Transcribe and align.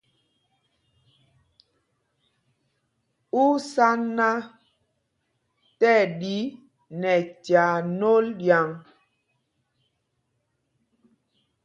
Ú 3.41 3.43
sá 3.71 3.87
ná 4.15 4.29
tí 5.79 5.89
ɛɗi 6.03 6.35
nɛ 6.99 7.13
tyaa 7.43 7.75
nôl 7.99 8.25
ɗyaŋ? 8.39 8.69